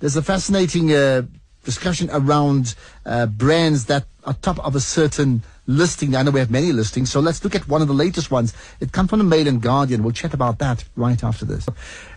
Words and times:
there's 0.00 0.16
a 0.16 0.22
fascinating 0.22 0.92
uh, 0.92 1.22
discussion 1.64 2.08
around 2.12 2.74
uh, 3.04 3.26
brands 3.26 3.86
that 3.86 4.06
are 4.24 4.34
top 4.34 4.58
of 4.64 4.74
a 4.74 4.80
certain 4.80 5.42
listing. 5.66 6.14
I 6.16 6.22
know 6.22 6.30
we 6.30 6.40
have 6.40 6.50
many 6.50 6.72
listings, 6.72 7.10
so 7.10 7.20
let's 7.20 7.42
look 7.44 7.54
at 7.54 7.68
one 7.68 7.82
of 7.82 7.88
the 7.88 7.94
latest 7.94 8.30
ones. 8.30 8.54
It 8.80 8.92
comes 8.92 9.10
from 9.10 9.18
the 9.18 9.24
Mail 9.24 9.46
and 9.48 9.60
Guardian. 9.60 10.02
We'll 10.02 10.12
chat 10.12 10.34
about 10.34 10.58
that 10.60 10.84
right 10.96 11.22
after 11.22 11.44
this. 11.44 11.68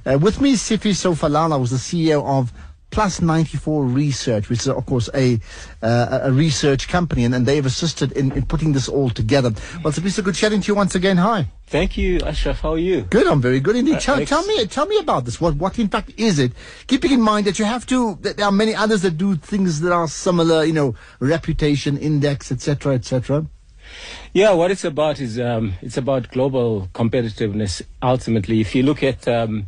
Uh, 0.06 0.18
with 0.20 0.40
me, 0.42 0.54
Sifiso 0.54 1.14
Falala 1.16 1.60
was 1.60 1.72
the 1.72 1.78
CEO 1.78 2.24
of 2.26 2.54
Plus 2.92 3.22
94 3.22 3.86
Research, 3.86 4.50
which 4.50 4.60
is, 4.60 4.68
of 4.68 4.86
course, 4.86 5.10
a 5.14 5.40
uh, 5.82 6.20
a 6.24 6.32
research 6.32 6.88
company, 6.88 7.24
and, 7.24 7.34
and 7.34 7.46
they've 7.46 7.66
assisted 7.66 8.12
in, 8.12 8.32
in 8.34 8.46
putting 8.46 8.74
this 8.74 8.88
all 8.88 9.10
together. 9.10 9.52
Well, 9.84 9.94
Sifiso, 9.94 10.24
good 10.24 10.36
chatting 10.36 10.62
to 10.62 10.68
you 10.68 10.76
once 10.76 10.94
again. 10.94 11.18
Hi. 11.18 11.48
Thank 11.68 11.98
you, 11.98 12.20
Ashraf. 12.20 12.60
How 12.60 12.74
are 12.74 12.78
you? 12.78 13.04
Good, 13.04 13.28
I'm 13.28 13.42
very 13.42 13.62
good 13.62 13.78
indeed. 13.78 13.96
Uh, 13.96 14.00
tell, 14.00 14.26
tell, 14.26 14.46
me, 14.46 14.66
tell 14.66 14.86
me 14.88 14.98
about 15.00 15.24
this. 15.24 15.40
What, 15.40 15.56
what 15.56 15.80
in 15.80 15.88
fact 15.88 16.12
is 16.18 16.38
it? 16.38 16.52
Keeping 16.88 17.12
in 17.12 17.22
mind 17.22 17.48
that 17.48 17.60
you 17.60 17.64
have 17.66 17.86
to, 17.86 18.16
that 18.22 18.36
there 18.36 18.46
are 18.46 18.52
many 18.52 18.76
others 18.76 19.04
that 19.04 19.18
do 19.18 19.38
things 19.38 19.80
that 19.80 19.94
are 19.94 20.10
similar, 20.10 20.66
you 20.66 20.74
know, 20.74 20.96
reputation 21.22 21.98
index, 21.98 22.52
etc., 22.52 22.96
etc. 22.96 23.46
Yeah, 24.34 24.52
what 24.52 24.72
it's 24.72 24.84
about 24.84 25.20
is 25.20 25.40
um, 25.40 25.74
it's 25.82 25.98
about 25.98 26.30
global 26.30 26.90
competitiveness. 26.94 27.82
Ultimately, 28.02 28.60
if 28.60 28.76
you 28.76 28.84
look 28.84 29.02
at 29.04 29.28
um, 29.28 29.68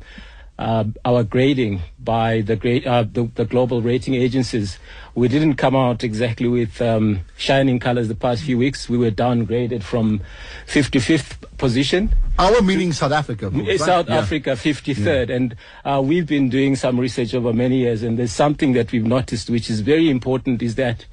uh, 0.59 0.84
our 1.03 1.23
grading 1.23 1.81
by 1.99 2.41
the, 2.41 2.55
gra- 2.55 2.85
uh, 2.85 3.03
the, 3.03 3.30
the 3.35 3.45
global 3.45 3.81
rating 3.81 4.13
agencies, 4.13 4.77
we 5.16 5.27
didn't 5.27 5.55
come 5.55 5.76
out 5.76 6.03
exactly 6.03 6.48
with 6.48 6.81
um, 6.81 7.21
shining 7.38 7.79
colors 7.79 8.07
the 8.07 8.16
past 8.16 8.43
few 8.43 8.57
weeks. 8.57 8.88
We 8.88 8.98
were 8.98 9.12
downgraded 9.12 9.84
from 9.84 10.21
55th 10.67 11.57
position. 11.57 12.16
Our 12.38 12.62
meaning 12.62 12.93
South 12.93 13.12
Africa. 13.12 13.49
Right? 13.49 13.79
South 13.79 14.09
yeah. 14.09 14.17
Africa, 14.17 14.52
53rd. 14.52 15.29
Yeah. 15.29 15.35
And 15.35 15.55
uh, 15.84 16.02
we've 16.03 16.27
been 16.27 16.49
doing 16.49 16.76
some 16.76 16.99
research 16.99 17.34
over 17.34 17.51
many 17.54 17.77
years, 17.77 18.04
and 18.04 18.17
there's 18.20 18.31
something 18.31 18.73
that 18.73 18.91
we've 18.91 19.05
noticed 19.05 19.49
which 19.49 19.70
is 19.70 19.81
very 19.81 20.09
important 20.09 20.62
is 20.62 20.76
that 20.76 21.05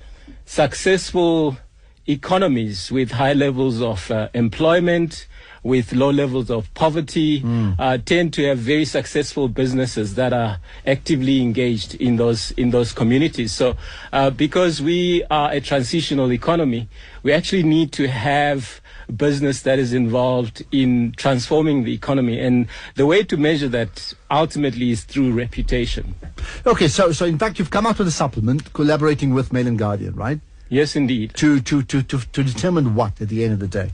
successful 0.44 1.56
economies 2.06 2.90
with 2.90 3.12
high 3.12 3.32
levels 3.32 3.80
of 3.80 4.10
uh, 4.10 4.28
employment, 4.34 5.26
with 5.62 5.92
low 5.92 6.10
levels 6.10 6.50
of 6.50 6.72
poverty 6.74 7.42
mm. 7.42 7.74
uh, 7.78 7.98
tend 7.98 8.32
to 8.34 8.44
have 8.46 8.58
very 8.58 8.84
successful 8.84 9.48
businesses 9.48 10.14
that 10.14 10.32
are 10.32 10.58
actively 10.86 11.40
engaged 11.42 11.94
in 11.96 12.16
those 12.16 12.50
in 12.52 12.70
those 12.70 12.92
communities. 12.92 13.52
So, 13.52 13.76
uh, 14.12 14.30
because 14.30 14.80
we 14.80 15.24
are 15.30 15.52
a 15.52 15.60
transitional 15.60 16.32
economy, 16.32 16.88
we 17.22 17.32
actually 17.32 17.62
need 17.62 17.92
to 17.92 18.08
have 18.08 18.80
business 19.16 19.62
that 19.62 19.78
is 19.78 19.92
involved 19.92 20.64
in 20.72 21.12
transforming 21.16 21.84
the 21.84 21.92
economy. 21.92 22.38
And 22.38 22.68
the 22.94 23.06
way 23.06 23.22
to 23.24 23.36
measure 23.36 23.68
that 23.68 24.14
ultimately 24.30 24.90
is 24.90 25.04
through 25.04 25.32
reputation. 25.32 26.14
Okay, 26.66 26.88
so 26.88 27.12
so 27.12 27.26
in 27.26 27.38
fact 27.38 27.58
you've 27.58 27.70
come 27.70 27.86
out 27.86 27.98
with 27.98 28.08
a 28.08 28.12
supplement 28.12 28.72
collaborating 28.72 29.34
with 29.34 29.52
Mail 29.52 29.66
and 29.66 29.78
Guardian, 29.78 30.14
right? 30.14 30.40
Yes, 30.70 30.94
indeed. 30.94 31.34
To, 31.34 31.60
to, 31.60 31.82
to, 31.82 32.02
to, 32.04 32.18
to 32.18 32.44
determine 32.44 32.94
what 32.94 33.20
at 33.20 33.28
the 33.28 33.42
end 33.44 33.54
of 33.54 33.58
the 33.58 33.66
day? 33.66 33.90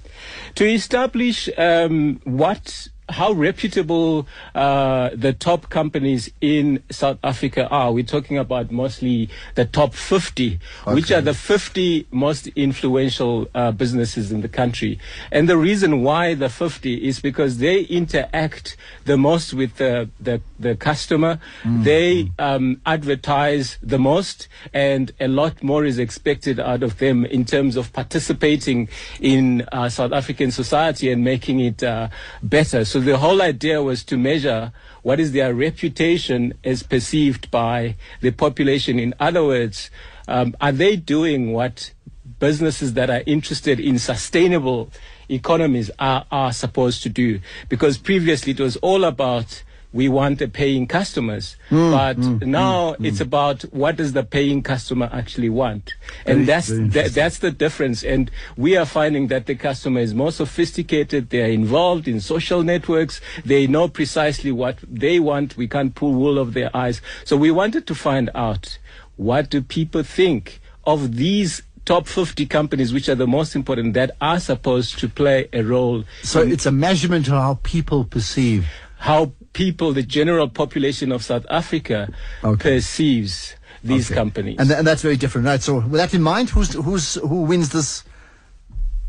To 0.57 0.67
establish 0.67 1.49
um, 1.57 2.21
what 2.25 2.89
how 3.09 3.33
reputable 3.33 4.27
uh, 4.55 5.11
the 5.15 5.33
top 5.33 5.69
companies 5.69 6.31
in 6.41 6.83
South 6.91 7.19
Africa 7.23 7.69
are. 7.69 7.93
We're 7.93 8.05
talking 8.05 8.37
about 8.39 8.71
mostly 8.71 9.31
the 9.55 9.65
top 9.65 9.95
50, 9.95 10.59
okay. 10.83 10.95
which 10.95 11.11
are 11.13 11.21
the 11.21 11.35
50 11.35 12.09
most 12.11 12.49
influential 12.49 13.49
uh, 13.55 13.71
businesses 13.73 14.33
in 14.33 14.41
the 14.41 14.49
country. 14.49 14.99
And 15.31 15.49
the 15.49 15.57
reason 15.57 16.03
why 16.03 16.35
the 16.35 16.49
50 16.49 17.07
is 17.07 17.21
because 17.21 17.59
they 17.59 17.83
interact 17.83 18.77
the 19.05 19.17
most 19.17 19.55
with 19.55 19.77
the, 19.77 20.11
the, 20.19 20.41
the 20.59 20.75
customer. 20.75 21.39
Mm. 21.63 21.85
They 21.85 22.31
um, 22.39 22.81
advertise 22.87 23.79
the 23.83 23.99
most, 23.99 24.49
and 24.73 25.13
a 25.21 25.29
lot 25.29 25.63
more 25.63 25.85
is 25.85 25.99
expected 25.99 26.59
out 26.59 26.83
of 26.83 26.99
them 26.99 27.25
in 27.25 27.45
terms 27.45 27.77
of 27.77 27.93
participating 27.93 28.89
in 29.21 29.63
uh, 29.71 29.89
South 29.89 30.13
African 30.13 30.51
society 30.51 31.11
and 31.11 31.23
making 31.23 31.61
it 31.61 31.83
uh, 31.83 32.09
better. 32.43 32.85
So 32.85 32.96
so 32.97 33.01
the 33.01 33.19
whole 33.19 33.43
idea 33.43 33.83
was 33.83 34.03
to 34.05 34.17
measure 34.17 34.73
what 35.03 35.21
is 35.21 35.33
their 35.33 35.53
reputation 35.53 36.55
as 36.65 36.83
perceived 36.83 37.51
by 37.51 37.95
the 38.23 38.31
population. 38.31 38.99
In 38.99 39.13
other 39.21 39.45
words, 39.45 39.91
um, 40.27 40.57
are 40.63 40.73
they 40.73 40.97
doing 40.97 41.53
what 41.53 41.93
businesses 42.39 42.95
that 42.95 43.11
are 43.11 43.23
interested 43.27 43.79
in 43.79 43.99
sustainable 43.99 44.91
economies 45.29 45.91
are, 45.99 46.25
are 46.31 46.55
supposed 46.55 47.03
to 47.03 47.11
do? 47.11 47.39
Because 47.69 47.99
previously 47.99 48.53
it 48.53 48.61
was 48.61 48.77
all 48.77 49.05
about 49.05 49.63
we 49.93 50.09
want 50.09 50.39
the 50.39 50.49
paying 50.49 50.87
customers. 50.87 51.57
Mm, 51.71 51.91
but 51.91 52.17
mm, 52.19 52.47
now 52.47 52.95
mm, 52.95 53.07
it's 53.07 53.21
about 53.21 53.63
what 53.73 53.97
does 53.97 54.13
the 54.13 54.23
paying 54.23 54.63
customer 54.63 55.09
actually 55.13 55.49
want? 55.51 55.95
And 56.25 56.47
that's 56.47 56.69
very 56.69 57.09
that's 57.09 57.39
the 57.39 57.51
difference. 57.51 58.03
And 58.05 58.31
we 58.57 58.77
are 58.77 58.87
finding 58.87 59.29
that 59.29 59.47
the 59.47 59.55
customer 59.55 60.01
is 60.01 60.15
more 60.15 60.33
sophisticated. 60.33 61.31
They 61.31 61.43
are 61.43 61.53
involved 61.53 62.09
in 62.09 62.21
social 62.21 62.63
networks. 62.63 63.21
They 63.45 63.67
know 63.67 63.89
precisely 63.89 64.53
what 64.53 64.79
they 64.87 65.21
want. 65.21 65.57
We 65.57 65.69
can't 65.69 65.95
pull 65.95 66.13
wool 66.13 66.39
over 66.39 66.51
their 66.51 66.77
eyes. 66.77 67.01
So 67.25 67.37
we 67.37 67.51
wanted 67.51 67.87
to 67.87 67.95
find 67.95 68.31
out 68.35 68.79
what 69.17 69.51
do 69.51 69.63
people 69.63 70.03
think 70.03 70.61
of 70.85 71.17
these 71.17 71.63
top 71.87 72.09
50 72.09 72.47
companies 72.47 72.93
which 72.93 73.09
are 73.09 73.15
the 73.15 73.27
most 73.29 73.55
important 73.55 73.95
that 73.95 74.11
are 74.21 74.41
supposed 74.41 74.99
to 74.99 75.09
play 75.09 75.49
a 75.53 75.63
role. 75.63 76.05
So 76.23 76.43
it's 76.43 76.67
a 76.67 76.73
measurement 76.73 77.29
of 77.29 77.35
how 77.35 77.61
people 77.63 78.05
perceive 78.05 78.67
how 78.97 79.33
people, 79.53 79.93
the 79.93 80.03
general 80.03 80.49
population 80.49 81.13
of 81.13 81.23
South 81.23 81.47
Africa, 81.51 82.09
okay. 82.43 82.77
perceives 82.77 83.55
these 83.83 84.11
okay. 84.11 84.15
companies. 84.15 84.57
And, 84.59 84.69
th- 84.69 84.79
and, 84.79 84.87
that's 84.87 85.03
very 85.03 85.17
different, 85.17 85.47
right? 85.47 85.63
So, 85.63 85.77
with 85.77 85.93
that 85.93 86.15
in 86.15 86.23
mind, 86.23 86.51
who's 86.51 86.75
who's 86.75 87.15
who 87.15 87.43
wins 87.43 87.71
this 87.71 88.05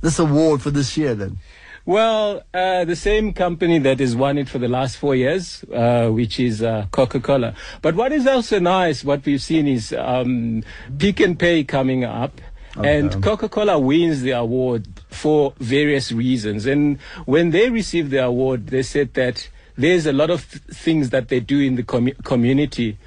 this 0.02 0.20
award 0.20 0.62
for 0.62 0.72
this 0.72 0.98
year 0.98 1.16
then? 1.16 1.38
Well, 1.86 2.44
uh, 2.53 2.84
the 2.84 2.98
same 2.98 3.31
company 3.31 3.80
that 3.80 4.02
has 4.02 4.14
won 4.14 4.38
it 4.38 4.50
for 4.50 4.58
the 4.58 4.68
last 4.68 4.98
four 4.98 5.16
years, 5.16 5.64
uh, 5.74 6.09
which 6.09 6.38
is 6.38 6.62
uh, 6.62 6.88
Coca-Cola. 6.92 7.56
But 7.81 7.96
what 7.96 8.12
is 8.12 8.28
also 8.28 8.59
nice, 8.59 9.06
what 9.06 9.25
we've 9.25 9.42
seen 9.42 9.69
is 9.69 9.94
um, 9.94 10.64
Pick 10.98 11.22
n 11.22 11.38
Pay 11.38 11.64
coming 11.64 12.04
up. 12.04 12.42
Okay. 12.75 13.00
And 13.00 13.24
Coca-Cola 13.24 13.80
wins 13.80 14.22
the 14.22 14.31
award 14.31 14.86
for 15.08 15.54
various 15.59 16.12
reasons. 16.12 16.66
And 16.66 17.00
when 17.25 17.52
they 17.52 17.69
received 17.69 18.12
the 18.12 18.25
award, 18.25 18.68
they 18.68 18.84
said 18.84 19.14
that 19.14 19.48
there's 19.78 20.06
a 20.06 20.14
lot 20.14 20.30
of 20.30 20.42
things 20.44 21.12
that 21.12 21.30
they 21.30 21.40
do 21.40 21.60
in 21.60 21.76
the 21.76 21.84
com- 21.84 22.12
community 22.24 22.98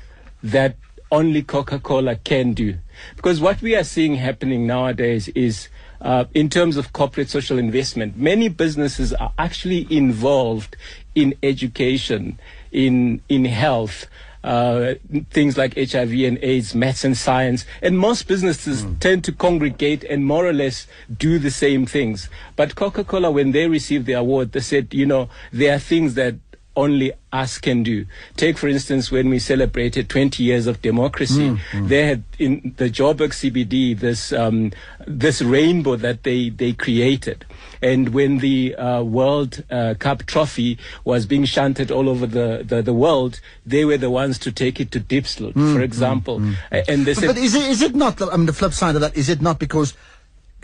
that 0.42 0.76
only 1.12 1.42
Coca-Cola 1.42 2.16
can 2.16 2.53
do. 2.53 2.76
Because 3.16 3.41
what 3.41 3.60
we 3.60 3.75
are 3.75 3.84
seeing 3.84 4.14
happening 4.14 4.66
nowadays 4.66 5.28
is, 5.28 5.69
uh, 6.00 6.25
in 6.34 6.48
terms 6.48 6.76
of 6.76 6.92
corporate 6.92 7.28
social 7.28 7.59
investment, 7.59 8.16
many 8.16 8.48
businesses 8.48 9.12
are 9.12 9.32
actually 9.38 9.86
involved 9.91 10.76
in 11.14 11.34
education, 11.42 12.38
in 12.70 13.20
in 13.28 13.44
health. 13.44 14.06
Uh, 14.42 14.94
things 15.28 15.59
like 15.59 15.75
HIV 15.76 16.12
and 16.12 16.38
AIDS, 16.41 16.75
maths 16.75 17.04
and 17.04 17.14
science. 17.14 17.66
And 17.82 17.98
most 17.98 18.26
businesses 18.26 18.86
mm. 18.86 18.98
tend 18.98 19.22
to 19.25 19.32
congregate 19.32 20.03
and 20.04 20.25
more 20.25 20.47
or 20.47 20.54
less 20.54 20.86
do 21.14 21.38
the 21.38 21.50
same 21.50 21.84
things. 21.84 22.30
But 22.56 22.75
Coca 22.75 23.04
Cola, 23.04 23.30
when 23.30 23.53
they 23.53 23.69
received 23.69 24.06
the 24.06 24.14
award, 24.14 24.53
they 24.53 24.60
said, 24.60 24.94
you 24.94 25.04
know, 25.04 25.28
there 25.53 25.75
are 25.75 25.78
things 25.78 26.14
that 26.14 26.36
only 26.76 27.12
us 27.32 27.58
can 27.58 27.82
do. 27.82 28.06
Take, 28.36 28.56
for 28.56 28.69
instance, 28.69 29.10
when 29.10 29.28
we 29.28 29.38
celebrated 29.38 30.08
20 30.08 30.42
years 30.42 30.66
of 30.66 30.81
democracy, 30.82 31.50
mm, 31.50 31.58
mm. 31.72 31.88
they 31.88 32.06
had 32.06 32.22
in 32.38 32.75
the 32.76 32.88
Joburg 32.88 33.31
CBD 33.31 33.98
this 33.98 34.32
um, 34.32 34.72
this 35.06 35.42
rainbow 35.42 35.97
that 35.97 36.22
they 36.22 36.48
they 36.48 36.72
created. 36.72 37.44
And 37.82 38.10
when 38.10 38.38
the 38.38 38.75
uh, 38.76 39.03
World 39.03 39.64
uh, 39.70 39.94
Cup 39.98 40.26
trophy 40.26 40.78
was 41.04 41.26
being 41.26 41.44
shunted 41.44 41.91
all 41.91 42.10
over 42.10 42.26
the, 42.26 42.62
the, 42.62 42.82
the, 42.82 42.92
world, 42.92 43.41
they 43.64 43.86
were 43.86 43.97
the 43.97 44.10
ones 44.10 44.38
to 44.41 44.53
take 44.53 44.80
it 44.80 44.91
to 44.91 45.00
Diepsloot, 45.00 45.54
mm, 45.54 45.75
for 45.75 45.80
example. 45.80 46.41
Mm, 46.41 46.56
mm. 46.70 46.84
and 46.89 47.06
they 47.06 47.15
said, 47.15 47.28
but, 47.28 47.36
but 47.36 47.42
is 47.42 47.54
it 47.54 47.62
is 47.62 47.83
it 47.83 47.94
not? 47.94 48.21
I 48.21 48.36
mean, 48.36 48.47
the 48.47 48.53
flip 48.53 48.72
side 48.72 48.97
of 48.97 49.00
that 49.00 49.16
is 49.16 49.28
it 49.28 49.41
not 49.41 49.59
because, 49.59 49.94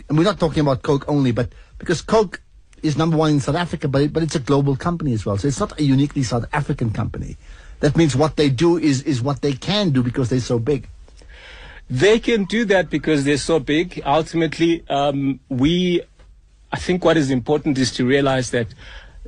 and 0.09 0.17
we're 0.17 0.23
not 0.23 0.39
talking 0.39 0.61
about 0.61 0.83
Coke 0.83 1.05
only, 1.07 1.31
but 1.31 1.49
because 1.79 2.01
Coke 2.01 2.41
is 2.83 2.97
number 2.97 3.17
one 3.17 3.31
in 3.31 3.39
South 3.39 3.55
Africa, 3.55 3.87
but, 3.87 4.13
but 4.13 4.23
it's 4.23 4.35
a 4.35 4.39
global 4.39 4.75
company 4.75 5.13
as 5.13 5.25
well. 5.25 5.37
So 5.37 5.47
it's 5.47 5.59
not 5.59 5.79
a 5.79 5.83
uniquely 5.83 6.23
South 6.23 6.45
African 6.53 6.91
company. 6.91 7.37
That 7.79 7.95
means 7.95 8.15
what 8.15 8.35
they 8.35 8.49
do 8.49 8.77
is, 8.77 9.03
is 9.03 9.21
what 9.21 9.41
they 9.41 9.53
can 9.53 9.91
do 9.91 10.03
because 10.03 10.29
they're 10.29 10.39
so 10.39 10.59
big. 10.59 10.87
They 11.89 12.19
can 12.19 12.45
do 12.45 12.65
that 12.65 12.89
because 12.89 13.23
they're 13.23 13.37
so 13.37 13.59
big. 13.59 14.01
Ultimately, 14.05 14.83
um, 14.89 15.39
we, 15.49 16.01
I 16.71 16.77
think 16.77 17.05
what 17.05 17.17
is 17.17 17.31
important 17.31 17.77
is 17.77 17.91
to 17.93 18.05
realize 18.05 18.51
that 18.51 18.67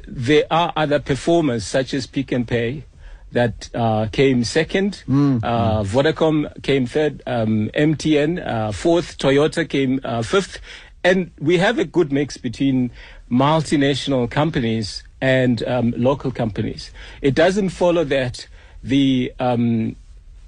there 0.07 0.45
are 0.51 0.73
other 0.75 0.99
performers 0.99 1.65
such 1.65 1.93
as 1.93 2.07
Pick 2.07 2.33
n 2.33 2.45
Pay 2.45 2.83
that 3.31 3.69
uh, 3.73 4.07
came 4.11 4.43
second. 4.43 5.03
Mm, 5.07 5.43
uh, 5.43 5.83
mm. 5.83 5.85
Vodacom 5.85 6.63
came 6.63 6.85
third. 6.87 7.21
Um, 7.27 7.69
MTN 7.73 8.45
uh, 8.45 8.71
fourth. 8.71 9.17
Toyota 9.17 9.67
came 9.67 9.99
uh, 10.03 10.21
fifth. 10.21 10.59
And 11.03 11.31
we 11.39 11.57
have 11.57 11.79
a 11.79 11.85
good 11.85 12.11
mix 12.11 12.37
between 12.37 12.91
multinational 13.31 14.29
companies 14.29 15.03
and 15.21 15.63
um, 15.63 15.93
local 15.97 16.31
companies. 16.31 16.91
It 17.21 17.35
doesn't 17.35 17.69
follow 17.69 18.03
that 18.05 18.47
the 18.83 19.33
um, 19.39 19.95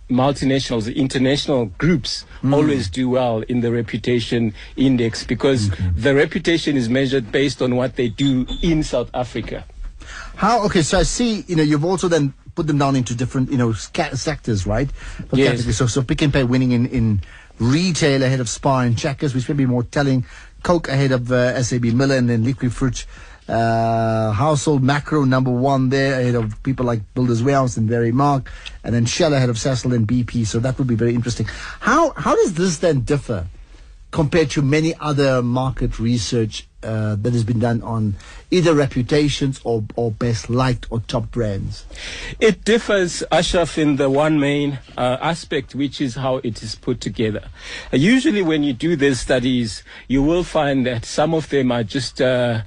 multinationals, 0.10 0.86
the 0.86 1.00
international 1.00 1.66
groups 1.78 2.26
mm. 2.42 2.54
always 2.54 2.90
do 2.90 3.10
well 3.10 3.42
in 3.42 3.62
the 3.62 3.72
reputation 3.72 4.54
index 4.76 5.24
because 5.24 5.72
okay. 5.72 5.90
the 5.96 6.14
reputation 6.14 6.76
is 6.76 6.90
measured 6.90 7.32
based 7.32 7.62
on 7.62 7.76
what 7.76 7.96
they 7.96 8.10
do 8.10 8.46
in 8.62 8.84
South 8.84 9.10
Africa. 9.14 9.66
How? 10.36 10.66
Okay, 10.66 10.82
so 10.82 11.00
I 11.00 11.04
see. 11.04 11.44
You 11.48 11.56
know, 11.56 11.64
you've 11.64 11.86
also 11.86 12.08
then 12.08 12.34
put 12.56 12.68
them 12.68 12.78
down 12.78 12.96
into 12.96 13.16
different, 13.16 13.52
you 13.52 13.58
know, 13.58 13.72
sectors, 13.74 14.68
right? 14.68 14.92
For 14.92 15.38
yes. 15.38 15.52
Categories. 15.52 15.78
So, 15.78 15.88
so 15.88 16.04
Pick 16.04 16.22
n 16.22 16.32
Pay 16.32 16.44
winning 16.44 16.72
in 16.72 16.86
in 16.88 17.22
retail 17.62 18.24
ahead 18.24 18.40
of 18.40 18.50
Spar 18.50 18.84
and 18.84 18.98
Checkers, 18.98 19.34
which 19.36 19.48
may 19.48 19.56
be 19.56 19.66
more 19.66 19.84
telling. 19.84 20.26
Coke 20.64 20.90
ahead 20.90 21.12
of 21.12 21.32
uh, 21.32 21.62
SAB 21.62 21.86
Miller 21.86 22.16
and 22.16 22.30
then 22.30 22.44
Liquid 22.44 22.74
Fruit 22.74 23.06
uh, 23.48 24.32
household 24.32 24.82
Makro 24.82 25.28
number 25.28 25.52
one 25.52 25.90
there 25.90 26.20
ahead 26.20 26.36
of 26.36 26.62
people 26.64 26.86
like 26.86 27.02
Builders 27.14 27.44
Warehouse 27.44 27.78
and 27.78 27.90
Verimark, 27.90 28.48
and 28.84 28.94
then 28.96 29.06
Shell 29.06 29.34
ahead 29.34 29.50
of 29.50 29.58
Sasol 29.58 29.96
and 29.96 30.08
BP. 30.08 30.46
So 30.46 30.60
that 30.60 30.78
would 30.78 30.88
be 30.88 30.96
very 30.96 31.14
interesting. 31.14 31.48
How 31.80 32.12
how 32.12 32.36
does 32.36 32.54
this 32.54 32.78
then 32.78 33.02
differ 33.02 33.48
compared 34.12 34.50
to 34.52 34.62
many 34.62 34.94
other 35.00 35.42
market 35.42 36.00
research 36.00 36.68
uh, 36.84 37.16
that 37.16 37.34
has 37.34 37.44
been 37.44 37.60
done 37.60 37.82
on 37.82 38.16
either 38.50 38.74
reputations 38.74 39.62
or, 39.64 39.84
or 39.96 40.12
best 40.12 40.50
liked 40.50 40.86
or 40.92 41.00
top 41.02 41.32
brands? 41.32 41.86
It 42.40 42.64
differs, 42.64 43.24
Ashraf, 43.32 43.78
in 43.78 43.96
the 43.96 44.10
one 44.10 44.40
main 44.40 44.80
uh, 44.98 45.18
aspect, 45.22 45.74
which 45.76 46.02
is 46.02 46.16
how 46.16 46.38
it 46.38 46.62
is 46.62 46.76
put 46.76 47.00
together. 47.02 47.48
Uh, 47.94 47.98
usually, 47.98 48.42
when 48.42 48.64
you 48.64 48.74
do 48.74 48.96
these 48.96 49.20
studies, 49.20 49.84
you 50.08 50.22
will 50.22 50.44
find 50.44 50.86
that 50.86 51.06
some 51.06 51.34
of 51.34 51.50
them 51.50 51.72
are 51.72 51.84
just 51.84 52.22
uh, 52.22 52.62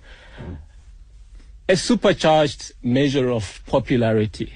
a 1.68 1.76
supercharged 1.76 2.72
measure 2.82 3.30
of 3.30 3.62
popularity. 3.66 4.52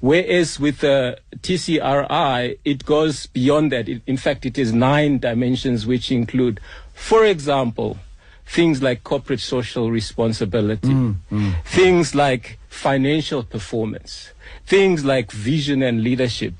Whereas 0.00 0.60
with 0.60 0.78
the 0.78 1.18
TCRI, 1.36 2.58
it 2.64 2.84
goes 2.84 3.26
beyond 3.26 3.72
that. 3.72 3.88
It, 3.88 4.02
in 4.06 4.16
fact, 4.16 4.46
it 4.46 4.58
is 4.58 4.72
nine 4.72 5.18
dimensions 5.18 5.86
which 5.86 6.12
include, 6.12 6.60
for 6.94 7.24
example, 7.24 7.98
things 8.46 8.82
like 8.82 9.04
corporate 9.04 9.40
social 9.40 9.90
responsibility, 9.90 10.88
mm, 10.88 11.16
mm. 11.30 11.64
things 11.64 12.14
like 12.14 12.58
financial 12.68 13.42
performance, 13.42 14.32
things 14.64 15.04
like 15.04 15.30
vision 15.32 15.82
and 15.82 16.02
leadership, 16.02 16.54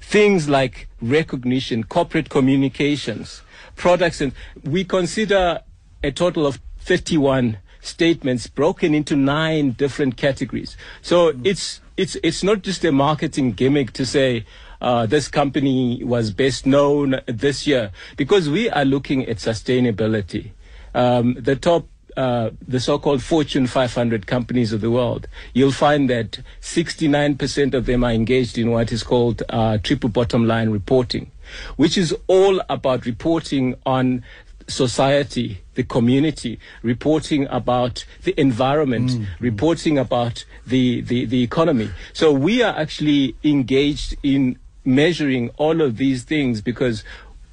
things 0.00 0.48
like 0.48 0.88
recognition, 1.02 1.84
corporate 1.84 2.30
communications, 2.30 3.42
products, 3.74 4.20
and 4.20 4.32
we 4.64 4.84
consider 4.84 5.60
a 6.02 6.10
total 6.10 6.46
of 6.46 6.58
31 6.78 7.58
statements 7.80 8.46
broken 8.46 8.94
into 8.94 9.14
nine 9.14 9.72
different 9.72 10.16
categories. 10.16 10.76
So 11.02 11.32
mm. 11.32 11.46
it's 11.46 11.80
it's 11.96 12.16
it's 12.22 12.42
not 12.42 12.62
just 12.62 12.84
a 12.84 12.92
marketing 12.92 13.52
gimmick 13.52 13.92
to 13.92 14.04
say 14.04 14.44
uh, 14.80 15.06
this 15.06 15.28
company 15.28 16.02
was 16.04 16.30
best 16.30 16.66
known 16.66 17.20
this 17.26 17.66
year 17.66 17.90
because 18.16 18.48
we 18.48 18.68
are 18.70 18.84
looking 18.84 19.26
at 19.26 19.38
sustainability. 19.38 20.50
Um, 20.94 21.34
the 21.38 21.56
top 21.56 21.88
uh, 22.16 22.50
the 22.66 22.80
so-called 22.80 23.22
Fortune 23.22 23.66
500 23.66 24.26
companies 24.26 24.72
of 24.72 24.80
the 24.80 24.90
world, 24.90 25.28
you'll 25.52 25.70
find 25.70 26.08
that 26.08 26.40
69% 26.62 27.74
of 27.74 27.84
them 27.84 28.02
are 28.04 28.10
engaged 28.10 28.56
in 28.56 28.70
what 28.70 28.90
is 28.90 29.02
called 29.02 29.42
uh, 29.50 29.76
triple 29.82 30.08
bottom 30.08 30.46
line 30.46 30.70
reporting, 30.70 31.30
which 31.76 31.98
is 31.98 32.16
all 32.26 32.62
about 32.70 33.04
reporting 33.04 33.74
on 33.84 34.24
society, 34.68 35.62
the 35.74 35.82
community, 35.82 36.58
reporting 36.82 37.46
about 37.50 38.04
the 38.24 38.38
environment, 38.40 39.10
mm. 39.10 39.26
reporting 39.40 39.98
about 39.98 40.44
the, 40.66 41.00
the, 41.02 41.24
the 41.24 41.42
economy. 41.42 41.90
So 42.12 42.32
we 42.32 42.62
are 42.62 42.76
actually 42.76 43.36
engaged 43.44 44.16
in 44.22 44.58
measuring 44.84 45.50
all 45.56 45.80
of 45.80 45.96
these 45.96 46.24
things 46.24 46.60
because 46.60 47.04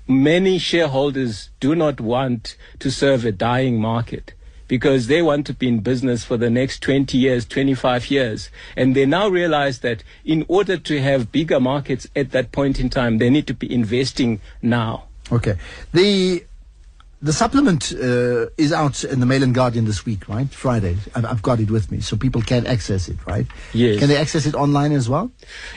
many 0.08 0.58
shareholders 0.58 1.50
do 1.60 1.76
not 1.76 2.00
want 2.00 2.56
to 2.80 2.92
serve 2.92 3.26
a 3.26 3.32
dying 3.32 3.80
market 3.80 4.34
because 4.68 5.08
they 5.08 5.22
want 5.22 5.46
to 5.46 5.54
be 5.54 5.68
in 5.68 5.80
business 5.80 6.24
for 6.24 6.38
the 6.38 6.50
next 6.50 6.82
20 6.82 7.18
years, 7.18 7.46
25 7.46 8.10
years. 8.10 8.50
And 8.76 8.96
they 8.96 9.06
now 9.06 9.28
realize 9.28 9.80
that 9.80 10.04
in 10.26 10.46
order 10.48 10.78
to 10.78 11.02
have 11.02 11.32
bigger 11.32 11.60
markets 11.60 12.08
at 12.16 12.32
that 12.32 12.52
point 12.52 12.80
in 12.80 12.90
time, 12.90 13.18
they 13.18 13.30
need 13.30 13.48
to 13.48 13.54
be 13.54 13.72
investing 13.72 14.42
now. 14.62 15.06
Okay. 15.32 15.58
The 15.94 16.46
the 17.24 17.32
supplement 17.32 17.94
uh, 17.94 18.48
is 18.58 18.74
out 18.74 19.06
in 19.06 19.22
the 19.22 19.26
Mail 19.26 19.44
and 19.44 19.56
Guardian 19.56 19.86
this 19.86 20.06
week, 20.06 20.28
right? 20.28 20.50
Friday. 20.50 20.98
I've, 21.16 21.26
I've, 21.26 21.42
got 21.42 21.62
it 21.62 21.72
with 21.72 21.90
me, 21.90 22.02
so 22.02 22.18
people 22.18 22.42
can 22.42 22.68
access 22.68 23.08
it, 23.08 23.16
right? 23.26 23.48
Yes. 23.72 24.00
Can 24.00 24.10
they 24.10 24.18
access 24.18 24.46
it 24.46 24.56
online 24.56 24.92
as 24.92 25.08
well? 25.08 25.32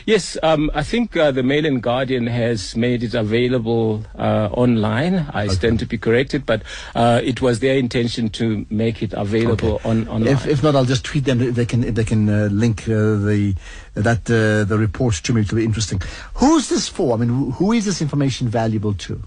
Yes. 0.07 0.37
Um, 0.43 0.73
I 0.75 0.83
think 0.83 1.17
uh, 1.17 1.31
the 1.31 1.45
Mail 1.45 1.65
and 1.65 1.81
Guardian 1.81 2.27
has 2.27 2.75
made 2.75 3.05
it 3.05 3.15
available 3.15 4.05
uh, 4.19 4.49
online. 4.53 5.15
I 5.33 5.45
okay. 5.45 5.55
stand 5.55 5.79
to 5.79 5.87
be 5.87 5.99
corrected, 5.99 6.45
but 6.47 6.63
uh, 6.97 7.21
it 7.23 7.41
was 7.41 7.61
their 7.61 7.77
intention 7.77 8.29
to 8.31 8.67
make 8.69 9.01
it 9.01 9.13
available 9.13 9.75
okay. 9.75 9.89
on 9.89 10.09
online. 10.09 10.35
If, 10.35 10.49
if, 10.49 10.63
not, 10.65 10.75
I'll 10.75 10.85
just 10.85 11.05
tweet 11.05 11.27
them. 11.27 11.41
If 11.41 11.55
they 11.55 11.67
can, 11.67 11.85
if 11.85 11.95
they 11.95 12.05
can 12.05 12.29
uh, 12.29 12.49
link 12.51 12.89
uh, 12.89 13.15
the 13.23 13.55
that 13.95 14.25
the 14.25 14.77
report 14.77 15.15
to 15.15 15.33
me. 15.33 15.43
It'll 15.43 15.57
be 15.57 15.65
interesting. 15.65 16.03
Who's 16.35 16.69
this 16.69 16.89
for? 16.89 17.15
I 17.15 17.19
mean, 17.19 17.53
who 17.53 17.71
is 17.71 17.85
this 17.85 18.03
information 18.03 18.49
valuable 18.49 18.95
to? 18.95 19.23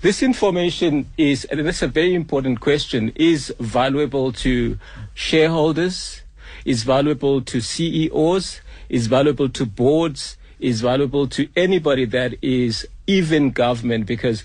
This 0.00 0.22
information 0.22 1.10
is, 1.16 1.44
and 1.46 1.66
that's 1.66 1.82
a 1.82 1.88
very 1.88 2.14
important 2.14 2.60
question, 2.60 3.10
is 3.16 3.52
valuable 3.58 4.30
to 4.32 4.78
shareholders, 5.12 6.22
is 6.64 6.84
valuable 6.84 7.40
to 7.42 7.60
CEOs, 7.60 8.60
is 8.88 9.08
valuable 9.08 9.48
to 9.48 9.66
boards, 9.66 10.36
is 10.60 10.82
valuable 10.82 11.26
to 11.26 11.48
anybody 11.56 12.04
that 12.04 12.34
is 12.42 12.86
even 13.08 13.50
government 13.50 14.06
because 14.06 14.44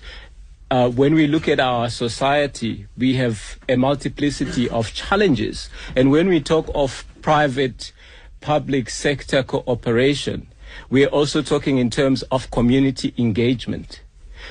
uh, 0.72 0.88
when 0.88 1.14
we 1.14 1.28
look 1.28 1.46
at 1.46 1.60
our 1.60 1.88
society, 1.88 2.88
we 2.98 3.14
have 3.14 3.60
a 3.68 3.76
multiplicity 3.76 4.68
of 4.68 4.92
challenges. 4.92 5.70
And 5.94 6.10
when 6.10 6.26
we 6.26 6.40
talk 6.40 6.68
of 6.74 7.04
private 7.22 7.92
public 8.40 8.90
sector 8.90 9.44
cooperation, 9.44 10.48
we 10.90 11.04
are 11.04 11.10
also 11.10 11.42
talking 11.42 11.78
in 11.78 11.90
terms 11.90 12.22
of 12.24 12.50
community 12.50 13.14
engagement. 13.16 14.00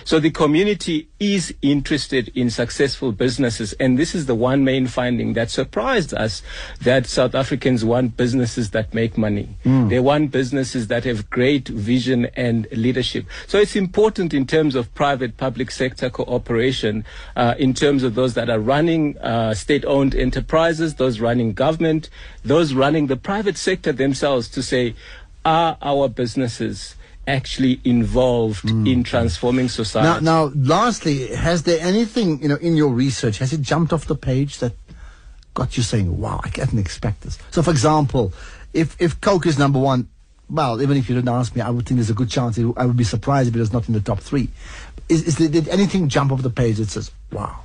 So 0.04 0.20
the 0.20 0.32
community 0.32 1.08
is 1.20 1.54
interested 1.62 2.30
in 2.36 2.50
successful 2.50 3.12
businesses. 3.12 3.74
And 3.74 3.98
this 3.98 4.14
is 4.14 4.26
the 4.26 4.36
one 4.36 4.64
main 4.64 4.88
finding 4.88 5.34
that 5.34 5.50
surprised 5.50 6.14
us 6.14 6.42
that 6.82 7.06
South 7.06 7.36
Africans 7.36 7.86
want 7.86 8.18
businesses 8.18 8.72
that 8.72 8.94
make 8.94 9.18
money. 9.18 9.50
Mm. 9.66 9.90
They 9.90 10.00
want 10.00 10.32
businesses 10.32 10.88
that 10.88 11.04
have 11.06 11.30
great 11.30 11.68
vision 11.68 12.26
and 12.36 12.68
leadership. 12.72 13.26
So 13.48 13.58
it's 13.58 13.76
important 13.76 14.34
in 14.34 14.46
terms 14.46 14.76
of 14.76 14.94
private 14.94 15.38
public 15.38 15.72
sector 15.72 16.10
cooperation, 16.10 17.06
uh, 17.36 17.56
in 17.58 17.74
terms 17.74 18.04
of 18.04 18.16
those 18.16 18.34
that 18.34 18.50
are 18.50 18.60
running 18.60 19.18
uh, 19.20 19.54
state 19.54 19.86
owned 19.86 20.16
enterprises, 20.16 20.96
those 20.96 21.20
running 21.20 21.54
government, 21.54 22.10
those 22.44 22.74
running 22.74 23.08
the 23.08 23.18
private 23.18 23.58
sector 23.58 23.92
themselves 23.92 24.50
to 24.50 24.62
say, 24.62 24.96
are 25.46 25.78
our 25.82 26.08
businesses 26.08 26.96
actually 27.28 27.80
involved 27.84 28.66
mm. 28.66 28.92
in 28.92 29.04
transforming 29.04 29.70
society. 29.70 30.26
Now, 30.26 30.48
now, 30.48 30.52
lastly, 30.56 31.28
has 31.36 31.64
there 31.64 31.80
anything 31.82 32.42
you 32.42 32.50
know 32.50 32.56
in 32.56 32.76
your 32.76 32.90
research 32.90 33.38
has 33.38 33.54
it 33.54 33.62
jumped 33.62 33.94
off 33.94 34.06
the 34.06 34.16
page 34.16 34.60
that 34.60 34.74
got 35.54 35.78
you 35.78 35.84
saying, 35.84 36.20
"Wow, 36.20 36.42
I 36.44 36.50
didn't 36.50 36.80
expect 36.80 37.22
this"? 37.22 37.38
So, 37.52 37.62
for 37.62 37.72
example, 37.72 38.34
if 38.74 38.96
if 39.00 39.22
Coke 39.22 39.46
is 39.46 39.58
number 39.58 39.80
one, 39.80 40.10
well, 40.50 40.82
even 40.82 40.98
if 40.98 41.10
you 41.10 41.16
didn't 41.16 41.30
ask 41.30 41.56
me, 41.56 41.62
I 41.62 41.70
would 41.70 41.86
think 41.86 41.98
there's 41.98 42.10
a 42.10 42.14
good 42.14 42.30
chance 42.30 42.58
it, 42.58 42.72
I 42.78 42.86
would 42.86 42.98
be 42.98 43.04
surprised 43.04 43.50
if 43.50 43.56
it 43.56 43.60
was 43.60 43.74
not 43.74 43.88
in 43.88 43.94
the 43.94 44.02
top 44.02 44.20
three. 44.20 44.50
Is, 45.10 45.24
is 45.24 45.38
there, 45.38 45.50
did 45.50 45.68
anything 45.70 46.10
jump 46.10 46.32
off 46.32 46.42
the 46.42 46.50
page 46.50 46.78
that 46.78 46.90
says, 46.90 47.12
"Wow"? 47.32 47.60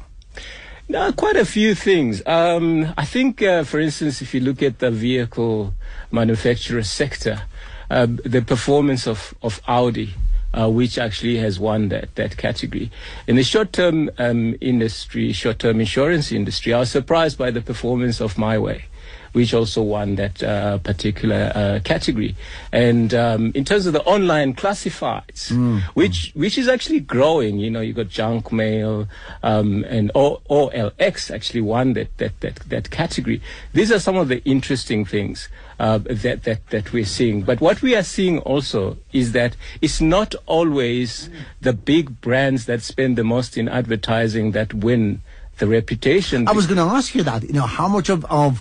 No, 0.91 1.13
quite 1.13 1.37
a 1.37 1.45
few 1.45 1.75
things. 1.75 2.23
Um, 2.25 2.95
I 2.97 3.05
think, 3.05 3.43
uh, 3.43 3.63
for 3.65 3.79
instance, 3.79 4.23
if 4.23 4.33
you 4.33 4.41
look 4.41 4.63
at 4.63 4.79
the 4.79 4.91
vehicle 4.91 5.75
manufacturer 6.11 6.83
sector, 6.83 7.43
uh, 7.91 8.07
the 8.07 8.43
performance 8.43 9.07
of, 9.07 9.35
of 9.43 9.61
Audi. 9.67 10.15
Uh, 10.51 10.67
which 10.67 10.97
actually 10.97 11.37
has 11.37 11.61
won 11.61 11.91
that, 11.91 12.15
that 12.15 12.39
category. 12.39 12.91
In 13.27 13.37
the 13.37 13.45
short-term 13.45 14.11
um, 14.17 14.57
industry, 14.63 15.31
short-term 15.31 15.79
insurance 15.79 16.33
industry, 16.33 16.73
I 16.73 16.79
was 16.79 16.91
surprised 16.91 17.37
by 17.37 17.51
the 17.51 17.61
performance 17.61 18.19
of 18.19 18.37
MiWay 18.37 18.85
which 19.33 19.55
also 19.55 19.83
won 19.83 20.17
that 20.17 20.43
uh, 20.43 20.79
particular 20.79 21.53
uh, 21.55 21.81
category. 21.85 22.35
And 22.73 23.15
um, 23.15 23.53
in 23.55 23.65
terms 23.65 23.87
of 23.87 23.93
the 23.93 24.03
online 24.03 24.55
classifieds, 24.55 25.53
mm. 25.53 25.83
which 25.95 26.33
which 26.35 26.59
is 26.59 26.69
actually 26.69 27.01
growing, 27.01 27.59
you 27.59 27.71
know, 27.71 27.81
you 27.81 27.93
got 27.93 28.09
junk 28.09 28.53
mail 28.53 29.09
um, 29.43 29.85
and 29.85 30.11
o- 30.15 30.41
OLX 30.51 31.33
actually 31.35 31.61
won 31.61 31.93
that, 31.95 32.17
that 32.19 32.41
that 32.41 32.57
that 32.69 32.91
category. 32.91 33.41
These 33.73 33.93
are 33.93 33.99
some 33.99 34.17
of 34.17 34.29
the 34.29 34.43
interesting 34.45 35.05
things. 35.05 35.49
Uh, 35.81 35.99
that, 35.99 36.43
that, 36.43 36.67
that 36.71 36.93
we're 36.93 37.05
seeing. 37.05 37.43
But 37.43 37.61
what 37.61 37.83
we 37.83 37.95
are 37.95 38.03
seeing 38.03 38.41
also 38.41 38.97
is 39.13 39.31
that 39.31 39.55
it's 39.81 40.01
not 40.01 40.35
always 40.47 41.31
the 41.61 41.73
big 41.73 42.21
brands 42.21 42.67
that 42.67 42.83
spend 42.83 43.17
the 43.17 43.23
most 43.23 43.57
in 43.57 43.69
advertising 43.69 44.51
that 44.59 44.75
win 44.75 45.23
the 45.59 45.69
reputation. 45.69 46.49
I 46.49 46.53
was 46.53 46.67
going 46.67 46.79
to 46.79 46.95
ask 46.97 47.15
you 47.15 47.23
that. 47.23 47.45
You 47.45 47.53
know, 47.53 47.67
how 47.67 47.87
much 47.87 48.09
of, 48.09 48.25
of 48.25 48.61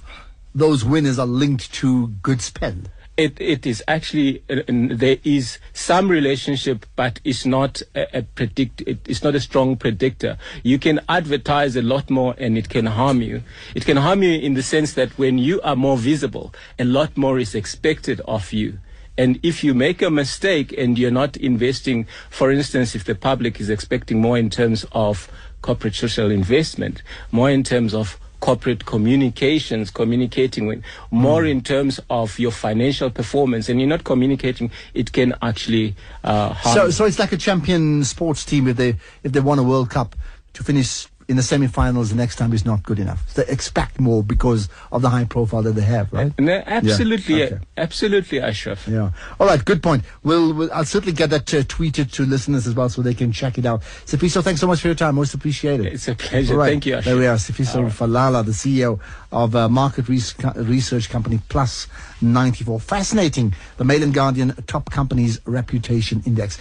those 0.58 0.84
winners 0.84 1.20
are 1.20 1.28
linked 1.28 1.72
to 1.72 2.08
good 2.24 2.42
spend. 2.42 2.90
It, 3.16 3.40
it 3.40 3.66
is 3.68 3.84
actually 3.88 4.44
uh, 4.50 4.62
there 4.68 5.18
is 5.24 5.60
some 5.72 6.10
relationship, 6.10 6.86
but 6.96 7.20
it's 7.24 7.46
not 7.46 7.84
a, 7.96 8.20
a 8.20 8.22
predict. 8.24 8.82
It, 8.82 9.00
it's 9.08 9.24
not 9.24 9.36
a 9.36 9.40
strong 9.40 9.76
predictor. 9.76 10.38
You 10.64 10.80
can 10.80 11.00
advertise 11.08 11.76
a 11.76 11.82
lot 11.84 12.10
more, 12.10 12.36
and 12.40 12.58
it 12.58 12.70
can 12.70 12.88
harm 12.88 13.22
you. 13.22 13.44
It 13.76 13.86
can 13.86 13.98
harm 13.98 14.24
you 14.24 14.40
in 14.40 14.56
the 14.56 14.64
sense 14.64 14.94
that 14.94 15.12
when 15.18 15.38
you 15.38 15.62
are 15.62 15.76
more 15.76 15.98
visible, 15.98 16.54
a 16.80 16.86
lot 16.86 17.16
more 17.16 17.38
is 17.38 17.54
expected 17.54 18.20
of 18.22 18.52
you. 18.52 18.80
And 19.16 19.40
if 19.42 19.64
you 19.64 19.74
make 19.74 20.02
a 20.02 20.12
mistake 20.12 20.74
and 20.78 20.98
you're 20.98 21.10
not 21.10 21.38
investing, 21.38 22.08
for 22.30 22.52
instance, 22.52 22.96
if 22.96 23.04
the 23.04 23.16
public 23.16 23.60
is 23.60 23.70
expecting 23.70 24.22
more 24.22 24.38
in 24.38 24.50
terms 24.50 24.86
of 24.92 25.28
corporate 25.62 25.96
social 25.96 26.30
investment, 26.30 27.02
more 27.32 27.50
in 27.50 27.64
terms 27.64 27.96
of 27.96 28.20
corporate 28.40 28.86
communications, 28.86 29.90
communicating 29.90 30.68
with 30.68 30.84
more 31.12 31.44
mm. 31.44 31.52
in 31.52 31.62
terms 31.62 32.00
of 32.10 32.38
your 32.40 32.52
financial 32.52 33.10
performance, 33.10 33.70
and 33.70 33.80
you're 33.80 33.90
not 33.90 34.04
communicating, 34.04 34.72
it 34.94 35.12
can 35.12 35.34
actually 35.42 35.96
uh, 36.24 36.54
harm. 36.54 36.76
So, 36.76 36.90
so 36.92 37.06
it's 37.06 37.20
like 37.20 37.32
a 37.32 37.38
champion 37.38 38.04
sports 38.04 38.46
team 38.46 38.68
if 38.68 38.78
they 38.78 38.96
if 39.24 39.32
they 39.32 39.40
won 39.40 39.60
a 39.60 39.64
World 39.64 39.90
Cup 39.90 40.16
to 40.54 40.64
finish 40.64 41.08
in 41.28 41.36
the 41.36 41.44
semi-finals 41.44 42.10
the 42.10 42.16
next 42.16 42.38
time 42.38 42.54
is 42.54 42.66
not 42.66 42.84
good 42.84 43.00
enough. 43.00 43.30
So 43.30 43.42
they 43.42 43.52
expect 43.52 44.00
more 44.00 44.24
because 44.24 44.70
of 44.92 45.02
the 45.02 45.10
high 45.10 45.26
profile 45.26 45.62
that 45.64 45.74
they 45.74 45.82
have, 45.82 46.12
right? 46.14 46.32
No, 46.40 46.64
absolutely, 46.66 47.40
yeah. 47.40 47.46
okay. 47.46 47.60
absolutely, 47.76 48.40
Ashraf. 48.40 48.88
Yeah. 48.88 49.12
All 49.40 49.48
right, 49.48 49.64
good 49.64 49.84
point. 49.84 50.04
We'll, 50.24 50.54
we'll 50.54 50.72
I'll 50.72 50.86
certainly 50.86 51.14
get 51.14 51.30
that 51.32 51.54
uh, 51.54 51.58
tweeted 51.64 52.12
to 52.14 52.26
listeners 52.26 52.66
as 52.66 52.76
well 52.76 52.90
so 52.90 53.02
they 53.02 53.14
can 53.14 53.32
check 53.32 53.58
it 53.58 53.66
out. 53.66 53.82
Sifiso, 54.06 54.44
thanks 54.44 54.62
so 54.62 54.68
much 54.68 54.82
for 54.82 54.88
your 54.88 54.96
time. 54.96 55.16
Most 55.16 55.34
appreciated. 55.34 55.88
It's 55.88 56.08
a 56.08 56.16
pleasure. 56.16 56.56
Right. 56.56 56.70
Thank 56.70 56.86
you, 56.86 56.94
Ashraf. 56.94 57.06
There 57.06 57.18
we 57.18 57.28
are. 57.28 57.36
Sifiso 57.36 57.84
right. 57.84 57.92
Falala, 57.92 58.46
the 58.46 58.52
CEO 58.52 59.00
of 59.32 59.56
uh, 59.56 59.68
market 59.68 60.08
research 60.08 61.10
company 61.10 61.42
Plus 61.50 61.88
94. 62.22 62.80
Fascinating. 62.80 63.54
The 63.78 63.84
Mail 63.84 64.04
and 64.04 64.14
Guardian 64.14 64.56
Top 64.68 64.90
Companies 64.90 65.42
Reputation 65.46 66.24
Index. 66.26 66.58